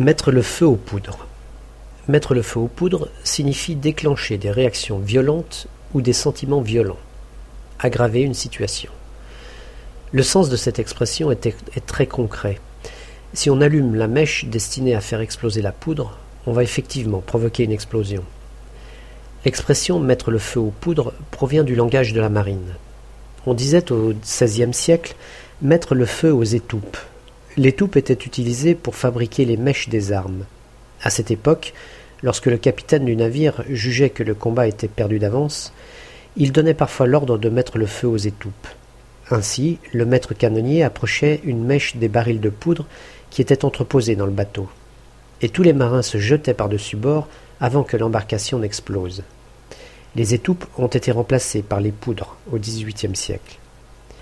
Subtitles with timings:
[0.00, 1.26] Mettre le feu aux poudres.
[2.06, 7.00] Mettre le feu aux poudres signifie déclencher des réactions violentes ou des sentiments violents.
[7.80, 8.92] Aggraver une situation.
[10.12, 11.50] Le sens de cette expression est,
[11.84, 12.60] très concret.
[13.34, 17.64] Si on allume la mèche destinée à faire exploser la poudre, on va effectivement provoquer
[17.64, 18.22] une explosion.
[19.44, 22.76] L'expression mettre le feu aux poudres provient du langage de la marine.
[23.46, 25.16] On disait au XVIe siècle
[25.60, 26.98] mettre le feu aux étoupes,
[27.58, 30.44] L'étoupe était utilisée pour fabriquer les mèches des armes.
[31.02, 31.74] À cette époque,
[32.22, 35.72] lorsque le capitaine du navire jugeait que le combat était perdu d'avance,
[36.36, 38.68] il donnait parfois l'ordre de mettre le feu aux étoupes.
[39.32, 42.86] Ainsi, le maître canonnier approchait une mèche des barils de poudre
[43.28, 44.68] qui étaient entreposés dans le bateau.
[45.42, 47.26] Et tous les marins se jetaient par-dessus bord
[47.60, 49.24] avant que l'embarcation n'explose.
[50.14, 53.58] Les étoupes ont été remplacées par les poudres au XVIIIe siècle.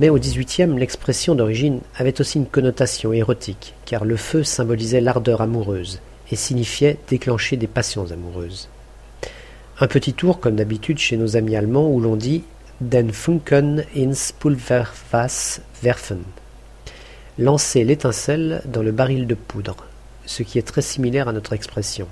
[0.00, 5.40] Mais au XVIIIe, l'expression d'origine avait aussi une connotation érotique, car le feu symbolisait l'ardeur
[5.40, 8.68] amoureuse et signifiait déclencher des passions amoureuses.
[9.80, 12.44] Un petit tour, comme d'habitude chez nos amis allemands, où l'on dit
[12.80, 16.22] Den Funken ins Pulverfass werfen.
[17.38, 19.76] Lancer l'étincelle dans le baril de poudre,
[20.26, 22.06] ce qui est très similaire à notre expression.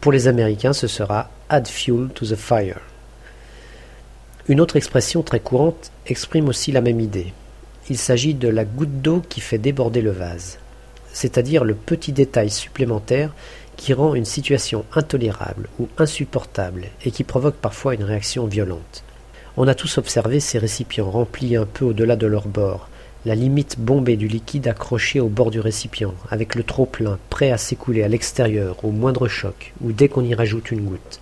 [0.00, 2.80] Pour les Américains, ce sera Add fuel to the fire.
[4.48, 7.32] Une autre expression très courante exprime aussi la même idée.
[7.90, 10.58] Il s'agit de la goutte d'eau qui fait déborder le vase,
[11.12, 13.34] c'est-à-dire le petit détail supplémentaire
[13.76, 19.02] qui rend une situation intolérable ou insupportable et qui provoque parfois une réaction violente.
[19.56, 22.88] On a tous observé ces récipients remplis un peu au-delà de leur bord,
[23.24, 27.58] la limite bombée du liquide accroché au bord du récipient, avec le trop-plein prêt à
[27.58, 31.20] s'écouler à l'extérieur au moindre choc ou dès qu'on y rajoute une goutte.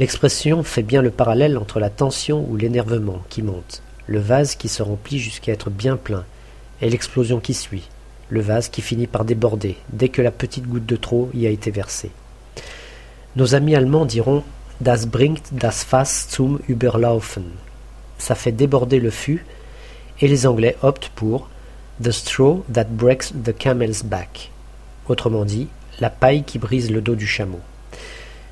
[0.00, 4.68] L'expression fait bien le parallèle entre la tension ou l'énervement qui monte, le vase qui
[4.68, 6.24] se remplit jusqu'à être bien plein,
[6.80, 7.88] et l'explosion qui suit,
[8.28, 11.50] le vase qui finit par déborder dès que la petite goutte de trop y a
[11.50, 12.10] été versée.
[13.36, 14.42] Nos amis allemands diront
[14.80, 17.44] Das bringt das Fass zum Überlaufen.
[18.18, 19.46] Ça fait déborder le fût,
[20.20, 21.48] et les Anglais optent pour
[22.02, 24.50] The straw that breaks the camel's back.
[25.08, 25.68] Autrement dit,
[26.00, 27.60] la paille qui brise le dos du chameau.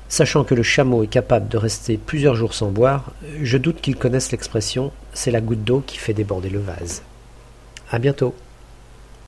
[0.09, 3.95] Sachant que le chameau est capable de rester plusieurs jours sans boire, je doute qu'il
[3.95, 7.03] connaisse l'expression c'est la goutte d'eau qui fait déborder le vase.
[7.91, 8.33] À bientôt.